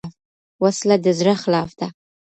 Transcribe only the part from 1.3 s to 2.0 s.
خلاف ده